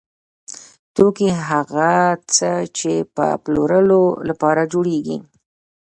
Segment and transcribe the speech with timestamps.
[0.95, 1.91] توکي هغه
[2.35, 5.17] څه دي چې د پلورلو لپاره جوړیږي.